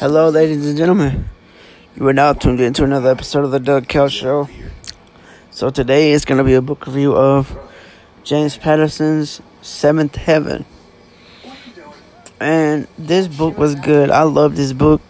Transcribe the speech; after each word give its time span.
Hello, 0.00 0.30
ladies 0.30 0.66
and 0.66 0.78
gentlemen. 0.78 1.28
You 1.94 2.08
are 2.08 2.14
now 2.14 2.32
tuned 2.32 2.58
into 2.58 2.84
another 2.84 3.10
episode 3.10 3.44
of 3.44 3.50
the 3.50 3.60
Doug 3.60 3.86
Kell 3.86 4.08
Show. 4.08 4.48
So 5.50 5.68
today 5.68 6.12
is 6.12 6.24
going 6.24 6.38
to 6.38 6.44
be 6.44 6.54
a 6.54 6.62
book 6.62 6.86
review 6.86 7.14
of 7.14 7.54
James 8.24 8.56
Patterson's 8.56 9.42
Seventh 9.60 10.16
Heaven. 10.16 10.64
And 12.40 12.88
this 12.96 13.28
book 13.28 13.58
was 13.58 13.74
good. 13.74 14.10
I 14.10 14.22
love 14.22 14.56
this 14.56 14.72
book 14.72 15.02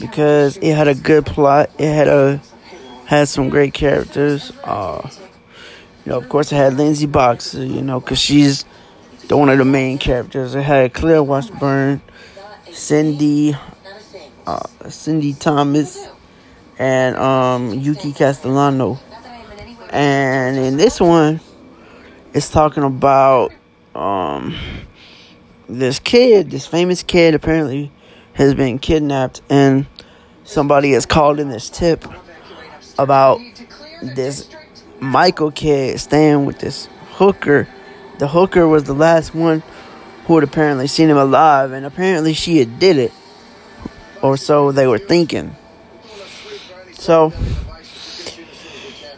because 0.00 0.56
it 0.56 0.74
had 0.74 0.88
a 0.88 0.96
good 0.96 1.24
plot. 1.24 1.70
It 1.78 1.94
had 1.94 2.08
a 2.08 2.42
had 3.04 3.28
some 3.28 3.48
great 3.48 3.74
characters. 3.74 4.50
Uh, 4.64 5.08
you 6.04 6.10
know, 6.10 6.18
of 6.18 6.28
course, 6.28 6.50
it 6.50 6.56
had 6.56 6.74
Lindsay 6.74 7.06
Boxer. 7.06 7.64
You 7.64 7.80
know, 7.80 8.00
because 8.00 8.18
she's 8.18 8.64
the 9.28 9.36
one 9.36 9.50
of 9.50 9.58
the 9.58 9.64
main 9.64 9.98
characters. 9.98 10.56
It 10.56 10.62
had 10.62 10.94
Claire 10.94 11.22
Washburn, 11.22 12.02
Cindy, 12.72 13.54
uh, 14.46 14.88
Cindy 14.88 15.34
Thomas, 15.34 16.08
and 16.78 17.16
um, 17.16 17.74
Yuki 17.74 18.12
Castellano. 18.12 18.98
And 19.90 20.56
in 20.56 20.76
this 20.76 21.00
one, 21.00 21.40
it's 22.34 22.50
talking 22.50 22.82
about 22.82 23.52
um, 23.94 24.54
this 25.68 25.98
kid, 25.98 26.50
this 26.50 26.66
famous 26.66 27.02
kid, 27.02 27.34
apparently 27.34 27.90
has 28.34 28.54
been 28.54 28.78
kidnapped, 28.78 29.40
and 29.48 29.86
somebody 30.44 30.92
has 30.92 31.06
called 31.06 31.40
in 31.40 31.48
this 31.48 31.70
tip 31.70 32.04
about 32.98 33.40
this 34.02 34.48
Michael 35.00 35.50
kid 35.50 35.98
staying 35.98 36.44
with 36.44 36.58
this 36.58 36.88
hooker. 37.12 37.68
The 38.18 38.28
hooker 38.28 38.66
was 38.66 38.84
the 38.84 38.94
last 38.94 39.34
one 39.34 39.62
who 40.26 40.34
had 40.34 40.44
apparently 40.44 40.86
seen 40.86 41.08
him 41.08 41.16
alive, 41.16 41.72
and 41.72 41.86
apparently 41.86 42.34
she 42.34 42.58
had 42.58 42.78
did 42.78 42.98
it, 42.98 43.12
or 44.22 44.36
so 44.36 44.72
they 44.72 44.86
were 44.86 44.98
thinking. 44.98 45.54
So 46.94 47.32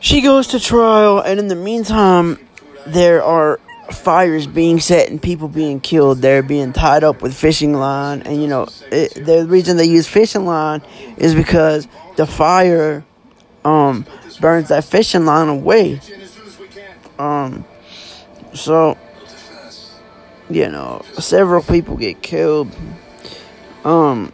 she 0.01 0.21
goes 0.21 0.49
to 0.49 0.61
trial, 0.61 1.21
and 1.21 1.41
in 1.41 1.49
the 1.49 1.55
meantime, 1.55 2.39
there 2.87 3.23
are 3.23 3.61
fires 3.91 4.47
being 4.47 4.81
set 4.81 5.09
and 5.09 5.21
people 5.21 5.49
being 5.49 5.81
killed. 5.81 6.19
They're 6.19 6.43
being 6.43 6.73
tied 6.73 7.05
up 7.05 7.23
with 7.23 7.35
fishing 7.35 7.75
line, 7.75 8.23
and 8.23 8.41
you 8.41 8.49
know 8.49 8.69
it, 8.93 9.15
the 9.15 9.47
reason 9.47 9.77
they 9.77 9.87
use 9.87 10.07
fishing 10.07 10.45
line 10.45 10.83
is 11.17 11.35
because 11.35 11.89
the 12.17 12.27
fire 12.27 13.05
um 13.65 14.07
burns 14.41 14.69
that 14.69 14.85
fishing 14.85 15.25
line 15.25 15.49
away. 15.49 16.01
Um, 17.19 17.65
so 18.55 18.97
you 20.49 20.69
know 20.69 21.03
several 21.19 21.63
people 21.63 21.97
get 21.97 22.23
killed. 22.23 22.75
Um, 23.85 24.33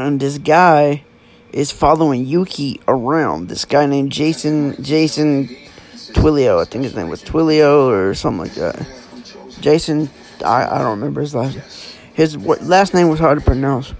and 0.00 0.20
this 0.20 0.38
guy 0.38 1.04
is 1.52 1.70
following 1.70 2.24
Yuki 2.24 2.80
around. 2.86 3.48
This 3.48 3.64
guy 3.64 3.86
named 3.86 4.12
Jason 4.12 4.82
Jason 4.82 5.48
Twilio. 6.12 6.60
I 6.60 6.64
think 6.64 6.84
his 6.84 6.94
name 6.94 7.08
was 7.08 7.22
Twilio 7.22 7.88
or 7.88 8.14
something 8.14 8.40
like 8.40 8.54
that. 8.54 8.86
Jason, 9.60 10.10
I, 10.44 10.66
I 10.66 10.78
don't 10.78 10.98
remember 10.98 11.20
his 11.20 11.34
last. 11.34 11.58
His 12.14 12.36
last 12.36 12.94
name 12.94 13.08
was 13.08 13.20
hard 13.20 13.38
to 13.38 13.44
pronounce. 13.44 13.94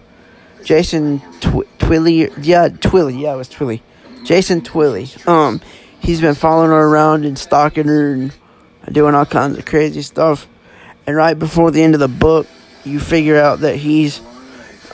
Jason 0.64 1.20
Tw- 1.40 1.66
Twilly, 1.78 2.32
yeah, 2.42 2.68
Twilly, 2.68 3.20
yeah, 3.20 3.34
it 3.34 3.36
was 3.36 3.48
Twilly. 3.48 3.82
Jason 4.24 4.60
Twilly. 4.60 5.26
Um, 5.26 5.60
he's 6.00 6.20
been 6.20 6.34
following 6.34 6.70
her 6.70 6.86
around 6.86 7.24
and 7.24 7.38
stalking 7.38 7.86
her 7.86 8.12
and 8.12 8.32
doing 8.92 9.14
all 9.14 9.26
kinds 9.26 9.58
of 9.58 9.64
crazy 9.64 10.02
stuff. 10.02 10.46
And 11.06 11.16
right 11.16 11.38
before 11.38 11.70
the 11.70 11.82
end 11.82 11.94
of 11.94 12.00
the 12.00 12.08
book, 12.08 12.46
you 12.84 13.00
figure 13.00 13.38
out 13.38 13.60
that 13.60 13.76
he's, 13.76 14.20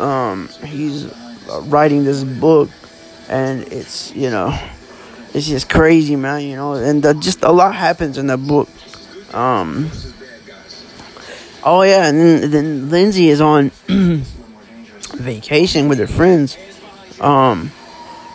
um, 0.00 0.48
he's 0.64 1.12
writing 1.62 2.05
this 2.05 2.25
book, 2.25 2.70
and 3.28 3.62
it's 3.72 4.14
you 4.14 4.30
know 4.30 4.56
it's 5.34 5.47
just 5.47 5.69
crazy, 5.69 6.16
man. 6.16 6.42
You 6.42 6.56
know, 6.56 6.75
and 6.75 7.03
the, 7.03 7.14
just 7.14 7.42
a 7.42 7.53
lot 7.53 7.75
happens 7.75 8.19
in 8.19 8.26
the 8.26 8.37
book. 8.37 8.69
Um. 9.34 9.91
Oh 11.62 11.82
yeah, 11.82 12.09
and 12.09 12.19
then, 12.19 12.50
then 12.50 12.91
Lindsay 12.91 13.28
is 13.28 13.41
on 13.41 13.72
vacation 15.15 15.88
with 15.88 15.99
her 15.99 16.06
friends. 16.06 16.56
Um, 17.20 17.72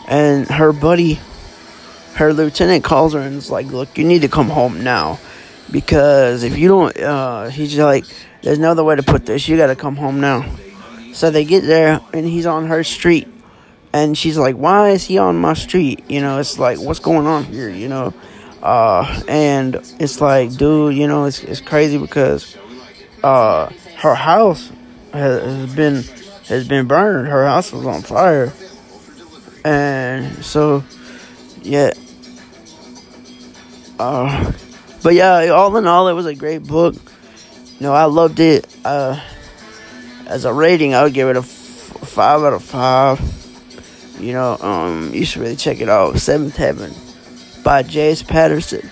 and 0.08 0.48
her 0.48 0.74
buddy, 0.74 1.20
her 2.16 2.34
lieutenant 2.34 2.84
calls 2.84 3.14
her 3.14 3.20
and 3.20 3.38
is 3.38 3.50
like, 3.50 3.68
"Look, 3.68 3.98
you 3.98 4.04
need 4.04 4.24
to 4.24 4.28
come 4.28 4.50
home 4.50 4.84
now, 4.84 5.20
because 5.72 6.44
if 6.44 6.58
you 6.58 6.68
don't, 6.68 7.00
uh, 7.00 7.50
he's 7.50 7.78
like, 7.80 8.06
there's 8.42 8.60
no 8.60 8.72
other 8.72 8.84
way 8.84 8.96
to 8.96 9.04
put 9.04 9.26
this. 9.26 9.48
You 9.48 9.56
got 9.56 9.68
to 9.68 9.76
come 9.76 9.96
home 9.96 10.20
now." 10.20 10.46
So 11.14 11.30
they 11.30 11.46
get 11.46 11.62
there, 11.62 12.00
and 12.14 12.26
he's 12.26 12.46
on 12.46 12.68
her 12.68 12.84
street 12.84 13.28
and 13.94 14.18
she's 14.18 14.38
like, 14.38 14.56
"Why 14.56 14.90
is 14.90 15.06
he 15.06 15.18
on 15.18 15.38
my 15.38 15.54
street?" 15.54 16.04
You 16.10 16.22
know, 16.22 16.40
it's 16.40 16.58
like, 16.58 16.80
"What's 16.80 17.00
going 17.00 17.28
on 17.28 17.44
here?" 17.46 17.70
You 17.70 17.90
know, 17.90 18.14
uh, 18.62 19.22
and 19.28 19.76
it's 20.00 20.22
like, 20.22 20.56
dude, 20.56 20.96
you 20.96 21.08
know, 21.08 21.26
it's 21.26 21.44
it's 21.44 21.62
crazy 21.62 21.98
because 21.98 22.58
uh, 23.24 23.72
her 23.98 24.16
house 24.16 24.72
has, 25.14 25.76
been 25.76 26.04
has 26.48 26.68
been 26.68 26.88
burned. 26.88 27.28
Her 27.28 27.46
house 27.46 27.72
was 27.72 27.86
on 27.86 28.02
fire, 28.02 28.54
and 29.66 30.44
so 30.44 30.84
yeah. 31.62 31.92
Uh, 34.00 34.52
but 35.04 35.14
yeah, 35.14 35.50
all 35.50 35.76
in 35.78 35.86
all, 35.86 36.08
it 36.08 36.14
was 36.14 36.26
a 36.26 36.34
great 36.36 36.64
book. 36.64 36.96
You 37.80 37.88
know, 37.88 37.94
I 37.94 38.06
loved 38.06 38.40
it. 38.40 38.68
Uh, 38.86 39.20
as 40.32 40.46
a 40.46 40.54
rating, 40.54 40.96
I 40.96 41.04
would 41.04 41.14
give 41.14 41.28
it 41.28 41.36
a 41.36 41.40
f- 41.40 41.46
five 41.46 42.42
out 42.42 42.54
of 42.54 42.64
five. 42.64 43.20
You 44.20 44.34
know, 44.34 44.58
um, 44.58 45.14
you 45.14 45.26
should 45.26 45.42
really 45.42 45.56
check 45.56 45.82
it 45.82 45.90
out. 45.90 46.18
Seventh 46.18 46.56
Heaven 46.56 46.94
by 47.64 47.84
James 47.84 48.24
Patterson. 48.24 48.90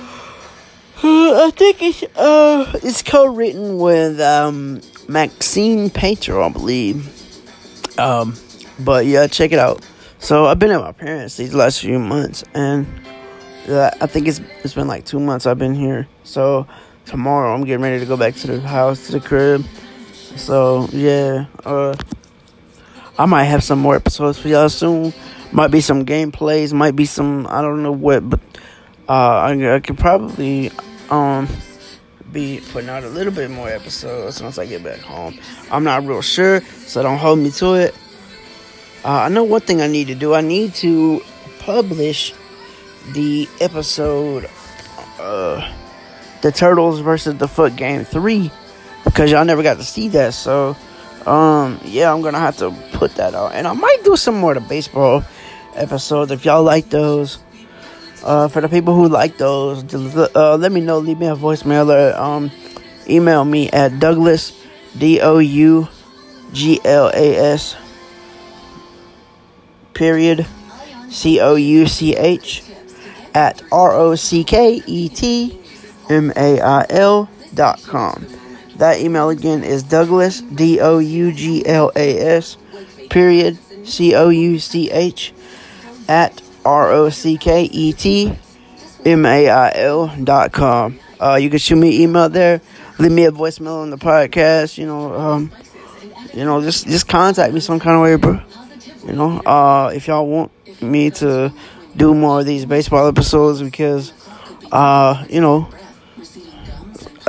I 1.02 1.50
think 1.56 1.82
it's 1.82 2.02
uh 2.16 2.70
it's 2.82 3.02
co-written 3.02 3.78
with 3.78 4.20
um 4.20 4.80
Maxine 5.08 5.90
Painter, 5.90 6.40
I 6.40 6.48
believe. 6.50 7.08
Um, 7.98 8.36
but 8.78 9.06
yeah, 9.06 9.26
check 9.26 9.52
it 9.52 9.58
out. 9.58 9.84
So 10.18 10.46
I've 10.46 10.58
been 10.58 10.70
at 10.70 10.80
my 10.80 10.92
parents 10.92 11.36
these 11.36 11.54
last 11.54 11.80
few 11.80 11.98
months, 11.98 12.44
and 12.54 12.86
uh, 13.68 13.90
I 14.00 14.06
think 14.06 14.28
it's 14.28 14.40
it's 14.62 14.74
been 14.74 14.88
like 14.88 15.04
two 15.04 15.18
months 15.20 15.46
I've 15.46 15.58
been 15.58 15.74
here. 15.74 16.06
So 16.22 16.66
tomorrow 17.06 17.54
I'm 17.54 17.64
getting 17.64 17.82
ready 17.82 17.98
to 17.98 18.06
go 18.06 18.16
back 18.16 18.34
to 18.36 18.46
the 18.46 18.60
house 18.60 19.06
to 19.06 19.12
the 19.12 19.20
crib. 19.20 19.64
So 20.36 20.88
yeah, 20.92 21.46
uh. 21.64 21.94
I 23.18 23.26
might 23.26 23.44
have 23.44 23.62
some 23.62 23.78
more 23.80 23.96
episodes 23.96 24.38
for 24.38 24.48
y'all 24.48 24.70
soon. 24.70 25.12
Might 25.52 25.70
be 25.70 25.82
some 25.82 26.06
gameplays, 26.06 26.72
might 26.72 26.96
be 26.96 27.04
some 27.04 27.46
I 27.48 27.60
don't 27.60 27.82
know 27.82 27.92
what, 27.92 28.30
but 28.30 28.40
uh, 29.10 29.12
I, 29.12 29.74
I 29.74 29.80
can 29.80 29.96
probably 29.96 30.70
um 31.10 31.46
be 32.32 32.62
putting 32.72 32.88
out 32.88 33.04
a 33.04 33.08
little 33.08 33.32
bit 33.32 33.50
more 33.50 33.68
episodes 33.68 34.40
once 34.40 34.56
I 34.56 34.64
get 34.64 34.82
back 34.82 35.00
home. 35.00 35.38
I'm 35.70 35.84
not 35.84 36.06
real 36.06 36.22
sure, 36.22 36.62
so 36.62 37.02
don't 37.02 37.18
hold 37.18 37.40
me 37.40 37.50
to 37.50 37.74
it. 37.74 37.94
Uh, 39.04 39.24
I 39.24 39.28
know 39.28 39.44
one 39.44 39.60
thing 39.60 39.82
I 39.82 39.86
need 39.86 40.06
to 40.06 40.14
do. 40.14 40.32
I 40.32 40.40
need 40.40 40.72
to 40.76 41.20
publish 41.58 42.32
the 43.12 43.50
episode, 43.60 44.48
uh, 45.18 45.70
the 46.40 46.52
Turtles 46.52 47.00
versus 47.00 47.36
the 47.36 47.48
Foot 47.48 47.76
Game 47.76 48.04
three, 48.04 48.50
because 49.10 49.30
y'all 49.30 49.44
never 49.44 49.62
got 49.62 49.76
to 49.76 49.84
see 49.84 50.08
that. 50.08 50.34
So 50.34 50.76
um, 51.26 51.80
yeah, 51.84 52.12
I'm 52.12 52.22
gonna 52.22 52.38
have 52.38 52.56
to 52.58 52.70
put 52.92 53.14
that 53.16 53.34
out, 53.34 53.52
and 53.52 53.66
I 53.66 53.72
might 53.72 53.98
do 54.04 54.16
some 54.16 54.36
more 54.36 54.56
of 54.56 54.62
the 54.62 54.68
baseball 54.68 55.22
episodes 55.74 56.30
if 56.30 56.44
y'all 56.44 56.62
like 56.62 56.88
those. 56.90 57.38
Uh, 58.22 58.48
for 58.48 58.60
the 58.60 58.68
people 58.68 58.94
who 58.94 59.08
like 59.08 59.38
those, 59.38 59.82
uh, 60.36 60.56
let 60.56 60.70
me 60.70 60.80
know. 60.80 60.98
Leave 60.98 61.18
me 61.18 61.26
a 61.26 61.34
voicemail 61.34 61.88
or 61.88 62.14
um, 62.20 62.50
email 63.08 63.44
me 63.44 63.70
at 63.70 63.98
Douglas 63.98 64.52
D 64.98 65.20
O 65.22 65.38
U 65.38 65.88
G 66.52 66.80
L 66.84 67.08
A 67.14 67.36
S 67.54 67.76
period 69.94 70.46
C 71.08 71.40
O 71.40 71.54
U 71.54 71.86
C 71.86 72.14
H 72.14 72.62
at 73.34 73.62
R 73.72 73.92
O 73.92 74.14
C 74.14 74.44
K 74.44 74.82
E 74.86 75.08
T 75.08 75.58
M 76.10 76.30
A 76.36 76.60
I 76.60 76.86
L 76.90 77.28
dot 77.54 77.82
com. 77.84 78.26
That 78.80 79.00
email 79.00 79.28
again 79.28 79.62
is 79.62 79.82
Douglas, 79.82 80.40
D 80.40 80.80
O 80.80 81.00
U 81.00 81.32
G 81.32 81.66
L 81.66 81.92
A 81.94 82.18
S, 82.18 82.56
period, 83.10 83.58
C 83.86 84.14
O 84.14 84.30
U 84.30 84.58
C 84.58 84.90
H, 84.90 85.34
at 86.08 86.40
R 86.64 86.90
O 86.90 87.10
C 87.10 87.36
K 87.36 87.64
E 87.64 87.92
T 87.92 88.32
M 89.04 89.26
A 89.26 89.50
I 89.50 89.72
L 89.74 90.08
dot 90.24 90.52
com. 90.52 90.98
Uh, 91.20 91.34
you 91.34 91.50
can 91.50 91.58
shoot 91.58 91.76
me 91.76 92.02
email 92.02 92.30
there. 92.30 92.62
Leave 92.98 93.12
me 93.12 93.26
a 93.26 93.30
voicemail 93.30 93.82
on 93.82 93.90
the 93.90 93.98
podcast. 93.98 94.78
You 94.78 94.86
know, 94.86 95.12
um, 95.12 95.52
you 96.32 96.46
know, 96.46 96.62
just 96.62 96.86
just 96.86 97.06
contact 97.06 97.52
me 97.52 97.60
some 97.60 97.80
kind 97.80 97.96
of 97.96 98.02
way, 98.02 98.16
bro. 98.16 98.40
You 99.06 99.12
know, 99.12 99.40
uh, 99.40 99.92
if 99.94 100.06
y'all 100.06 100.26
want 100.26 100.52
me 100.80 101.10
to 101.10 101.52
do 101.94 102.14
more 102.14 102.40
of 102.40 102.46
these 102.46 102.64
baseball 102.64 103.08
episodes 103.08 103.60
because, 103.60 104.14
uh, 104.72 105.26
you 105.28 105.42
know, 105.42 105.68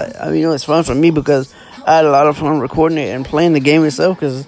I, 0.01 0.27
I 0.27 0.31
mean, 0.31 0.47
it's 0.49 0.63
fun 0.63 0.83
for 0.83 0.95
me 0.95 1.11
because 1.11 1.53
I 1.85 1.97
had 1.97 2.05
a 2.05 2.11
lot 2.11 2.27
of 2.27 2.37
fun 2.37 2.59
recording 2.59 2.97
it 2.97 3.09
and 3.09 3.25
playing 3.25 3.53
the 3.53 3.59
game 3.59 3.83
itself 3.85 4.19
because 4.19 4.47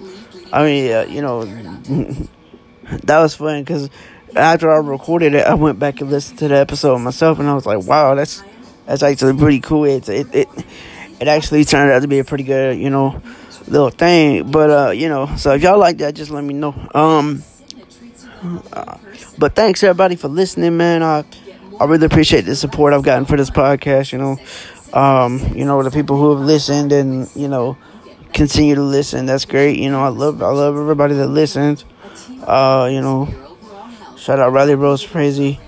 I 0.52 0.64
mean, 0.64 0.92
uh, 0.92 1.06
you 1.08 1.22
know, 1.22 1.44
that 3.04 3.18
was 3.18 3.34
fun 3.34 3.62
because 3.62 3.90
after 4.36 4.70
I 4.70 4.78
recorded 4.78 5.34
it, 5.34 5.46
I 5.46 5.54
went 5.54 5.78
back 5.78 6.00
and 6.00 6.10
listened 6.10 6.38
to 6.40 6.48
the 6.48 6.56
episode 6.56 6.98
myself, 6.98 7.38
and 7.38 7.48
I 7.48 7.54
was 7.54 7.66
like, 7.66 7.84
wow, 7.84 8.14
that's 8.14 8.42
that's 8.86 9.02
actually 9.02 9.36
pretty 9.36 9.60
cool. 9.60 9.84
It's, 9.84 10.08
it 10.08 10.34
it 10.34 10.48
it 11.20 11.28
actually 11.28 11.64
turned 11.64 11.90
out 11.90 12.02
to 12.02 12.08
be 12.08 12.18
a 12.18 12.24
pretty 12.24 12.44
good, 12.44 12.78
you 12.78 12.90
know, 12.90 13.20
little 13.66 13.90
thing. 13.90 14.50
But 14.50 14.70
uh, 14.70 14.90
you 14.90 15.08
know, 15.08 15.34
so 15.36 15.52
if 15.52 15.62
y'all 15.62 15.78
like 15.78 15.98
that, 15.98 16.14
just 16.14 16.30
let 16.30 16.44
me 16.44 16.54
know. 16.54 16.74
Um, 16.94 17.42
uh, 18.72 18.98
but 19.38 19.54
thanks 19.54 19.82
everybody 19.82 20.16
for 20.16 20.28
listening, 20.28 20.76
man. 20.76 21.02
I 21.02 21.24
I 21.80 21.86
really 21.86 22.06
appreciate 22.06 22.42
the 22.42 22.54
support 22.54 22.92
I've 22.92 23.02
gotten 23.02 23.24
for 23.24 23.36
this 23.36 23.50
podcast. 23.50 24.12
You 24.12 24.18
know, 24.18 24.38
um, 24.94 25.40
you 25.54 25.64
know 25.64 25.82
the 25.82 25.90
people 25.90 26.16
who 26.16 26.36
have 26.36 26.40
listened 26.44 26.92
and 26.92 27.28
you 27.36 27.48
know 27.48 27.76
continue 28.32 28.74
to 28.74 28.82
listen. 28.82 29.26
That's 29.26 29.44
great. 29.44 29.78
You 29.78 29.90
know, 29.90 30.02
I 30.02 30.08
love 30.08 30.42
I 30.42 30.50
love 30.50 30.76
everybody 30.76 31.14
that 31.14 31.28
listens. 31.28 31.84
Uh, 32.46 32.88
you 32.90 33.00
know, 33.00 33.28
shout 34.16 34.38
out 34.38 34.52
Riley 34.52 34.74
Rose 34.74 35.06
Crazy. 35.06 35.60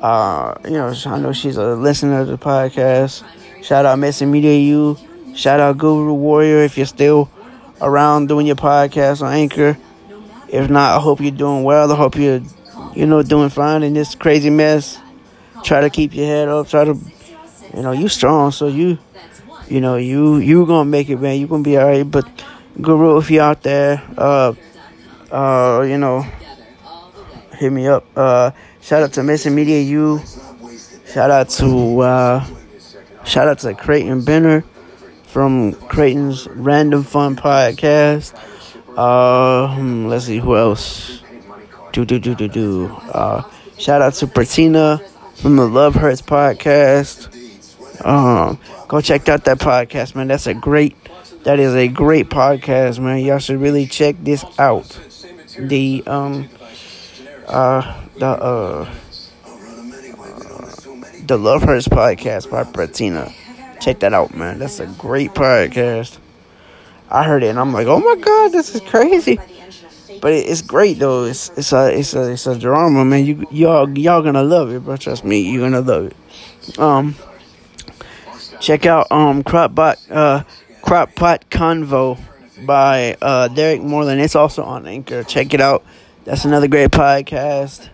Uh, 0.00 0.54
you 0.64 0.72
know, 0.72 0.94
I 1.06 1.18
know 1.18 1.32
she's 1.32 1.56
a 1.56 1.74
listener 1.76 2.24
to 2.24 2.30
the 2.30 2.38
podcast. 2.38 3.24
Shout 3.62 3.86
out 3.86 3.98
Missing 3.98 4.30
Media 4.30 4.54
U. 4.54 4.98
Shout 5.34 5.60
out 5.60 5.78
Guru 5.78 6.12
Warrior 6.12 6.58
if 6.58 6.76
you're 6.76 6.86
still 6.86 7.30
around 7.80 8.28
doing 8.28 8.46
your 8.46 8.56
podcast 8.56 9.22
on 9.22 9.32
Anchor. 9.32 9.78
If 10.48 10.68
not, 10.70 10.98
I 10.98 11.00
hope 11.00 11.20
you're 11.20 11.30
doing 11.30 11.64
well. 11.64 11.90
I 11.90 11.96
hope 11.96 12.16
you're, 12.16 12.42
you 12.94 13.06
know, 13.06 13.22
doing 13.22 13.48
fine 13.48 13.82
in 13.82 13.94
this 13.94 14.14
crazy 14.14 14.50
mess. 14.50 15.00
Try 15.62 15.80
to 15.80 15.90
keep 15.90 16.14
your 16.14 16.26
head 16.26 16.48
up. 16.48 16.68
Try 16.68 16.84
to, 16.84 16.98
you 17.74 17.82
know, 17.82 17.92
you 17.92 18.08
strong. 18.08 18.52
So 18.52 18.68
you, 18.68 18.98
you 19.68 19.80
know, 19.80 19.96
you 19.96 20.36
you 20.36 20.66
gonna 20.66 20.88
make 20.88 21.08
it, 21.08 21.16
man. 21.20 21.38
You 21.38 21.46
gonna 21.46 21.62
be 21.62 21.78
alright. 21.78 22.08
But 22.08 22.26
Guru, 22.80 23.18
if 23.18 23.30
you're 23.30 23.42
out 23.42 23.62
there, 23.62 24.02
uh, 24.16 24.54
uh, 25.30 25.84
you 25.86 25.98
know, 25.98 26.24
hit 27.58 27.72
me 27.72 27.86
up. 27.88 28.04
Uh, 28.16 28.50
shout 28.80 29.02
out 29.02 29.12
to 29.14 29.22
Mason 29.22 29.54
Media 29.54 29.80
U. 29.80 30.20
Shout 31.06 31.30
out 31.30 31.48
to 31.50 32.00
uh, 32.00 32.46
shout 33.24 33.48
out 33.48 33.58
to 33.60 33.74
Creighton 33.74 34.24
Benner 34.24 34.64
from 35.26 35.72
Creighton's 35.74 36.46
Random 36.48 37.02
Fun 37.02 37.36
Podcast. 37.36 38.34
Uh, 38.96 39.76
let's 40.08 40.26
see 40.26 40.38
who 40.38 40.56
else. 40.56 41.22
Do 41.92 42.04
do 42.04 42.18
do 42.18 42.34
do 42.34 42.48
do. 42.48 42.86
Uh, 43.12 43.42
shout 43.78 44.02
out 44.02 44.14
to 44.14 44.26
Bertina 44.26 45.00
from 45.36 45.56
the 45.56 45.66
Love 45.66 45.94
Hurts 45.94 46.22
podcast. 46.22 47.33
Um, 48.02 48.58
go 48.88 49.00
check 49.00 49.28
out 49.28 49.44
that 49.44 49.58
podcast, 49.58 50.14
man. 50.14 50.28
That's 50.28 50.46
a 50.46 50.54
great. 50.54 50.96
That 51.44 51.60
is 51.60 51.74
a 51.74 51.88
great 51.88 52.30
podcast, 52.30 52.98
man. 52.98 53.18
Y'all 53.18 53.38
should 53.38 53.60
really 53.60 53.86
check 53.86 54.16
this 54.20 54.44
out. 54.58 54.98
The 55.58 56.02
um, 56.06 56.48
uh, 57.46 58.00
the 58.18 58.26
uh, 58.26 58.94
the 61.26 61.38
Love 61.38 61.62
Hurts 61.62 61.88
podcast 61.88 62.50
by 62.50 62.64
Bertina. 62.64 63.32
Check 63.80 64.00
that 64.00 64.14
out, 64.14 64.34
man. 64.34 64.58
That's 64.58 64.80
a 64.80 64.86
great 64.86 65.32
podcast. 65.32 66.18
I 67.10 67.22
heard 67.24 67.42
it 67.42 67.48
and 67.48 67.60
I'm 67.60 67.72
like, 67.72 67.86
oh 67.86 68.00
my 68.00 68.20
god, 68.20 68.52
this 68.52 68.74
is 68.74 68.80
crazy. 68.80 69.38
But 70.20 70.32
it's 70.32 70.62
great 70.62 70.98
though. 70.98 71.24
It's 71.24 71.50
it's 71.50 71.72
a 71.72 71.98
it's 71.98 72.14
a 72.14 72.32
it's 72.32 72.46
a 72.46 72.58
drama, 72.58 73.04
man. 73.04 73.24
You 73.26 73.46
y'all 73.50 73.98
y'all 73.98 74.22
gonna 74.22 74.42
love 74.42 74.72
it, 74.72 74.80
bro. 74.80 74.96
Trust 74.96 75.24
me, 75.24 75.40
you're 75.40 75.68
gonna 75.68 75.80
love 75.80 76.06
it. 76.06 76.78
Um, 76.78 77.14
check 78.64 78.86
out 78.86 79.12
um 79.12 79.42
Crop 79.42 79.72
Cropbot 79.72 80.10
uh 80.10 80.42
Crop 80.80 81.14
Pot 81.14 81.50
Convo 81.50 82.18
by 82.64 83.16
uh 83.20 83.48
Derek 83.48 83.82
Moreland. 83.82 84.20
It's 84.20 84.34
also 84.34 84.62
on 84.62 84.86
Anchor. 84.86 85.22
Check 85.22 85.52
it 85.52 85.60
out. 85.60 85.84
That's 86.24 86.46
another 86.46 86.68
great 86.68 86.90
podcast. 86.90 87.88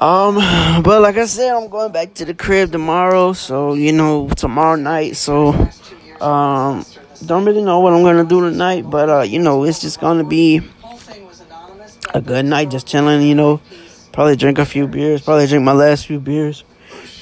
Um, 0.00 0.34
but 0.82 1.00
like 1.00 1.16
I 1.16 1.26
said, 1.26 1.54
I'm 1.54 1.68
going 1.68 1.92
back 1.92 2.14
to 2.14 2.24
the 2.24 2.34
crib 2.34 2.72
tomorrow. 2.72 3.34
So 3.34 3.74
you 3.74 3.92
know, 3.92 4.28
tomorrow 4.30 4.76
night. 4.76 5.16
So, 5.16 5.52
um, 6.20 6.84
don't 7.24 7.44
really 7.44 7.62
know 7.62 7.80
what 7.80 7.92
I'm 7.92 8.02
gonna 8.02 8.24
do 8.24 8.40
tonight. 8.40 8.88
But 8.88 9.10
uh, 9.10 9.22
you 9.22 9.38
know, 9.38 9.64
it's 9.64 9.80
just 9.80 10.00
gonna 10.00 10.24
be 10.24 10.62
a 12.14 12.20
good 12.20 12.46
night, 12.46 12.70
just 12.70 12.86
chilling. 12.86 13.22
You 13.22 13.34
know, 13.34 13.60
probably 14.12 14.36
drink 14.36 14.58
a 14.58 14.64
few 14.64 14.88
beers. 14.88 15.20
Probably 15.20 15.46
drink 15.46 15.64
my 15.64 15.72
last 15.72 16.06
few 16.06 16.18
beers 16.18 16.64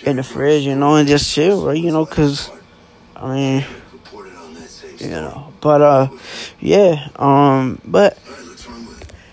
in 0.05 0.17
the 0.17 0.23
fridge. 0.23 0.64
You 0.64 0.75
know, 0.75 0.97
and 0.97 1.08
just 1.08 1.32
chill, 1.32 1.67
right? 1.67 1.79
You 1.79 1.91
know, 1.91 2.06
cause 2.06 2.50
I 3.17 3.35
mean, 3.35 3.64
you 4.99 5.11
know. 5.11 5.52
But 5.61 5.82
uh, 5.82 6.08
yeah. 6.61 7.08
Um, 7.17 7.81
but 7.85 8.19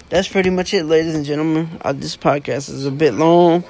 that's 0.10 0.28
pretty 0.28 0.50
much 0.50 0.74
it, 0.74 0.84
ladies 0.86 1.16
and 1.16 1.26
gentlemen. 1.26 1.70
Uh, 1.82 1.94
this 1.94 2.18
podcast 2.18 2.70
is 2.70 2.86
a 2.86 2.92
bit 2.92 3.14
long, 3.14 3.64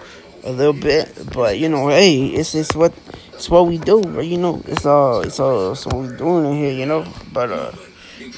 a 0.44 0.52
little 0.52 0.74
bit, 0.74 1.12
but 1.34 1.58
you 1.58 1.70
know, 1.70 1.90
hey, 1.90 2.28
it's 2.28 2.56
it's 2.56 2.76
what 2.76 2.94
it's 3.34 3.50
what 3.50 3.68
we 3.68 3.78
do, 3.78 4.02
right? 4.02 4.26
You 4.26 4.38
know, 4.38 4.62
it's 4.66 4.86
all 4.86 5.22
it's 5.22 5.40
all 5.40 5.72
it's 5.72 5.86
what 5.86 5.96
we're 5.96 6.18
doing 6.18 6.46
in 6.46 6.54
here, 6.54 6.72
you 6.72 6.86
know. 6.86 7.06
But 7.32 7.52
uh, 7.52 7.72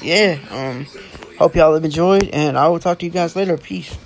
yeah, 0.02 0.38
um, 0.50 0.86
hope 1.38 1.56
y'all 1.56 1.74
have 1.74 1.84
enjoyed, 1.84 2.28
and 2.30 2.58
I 2.58 2.68
will 2.68 2.80
talk 2.80 2.98
to 3.00 3.06
you 3.06 3.12
guys 3.12 3.36
later. 3.36 3.56
Peace. 3.56 3.96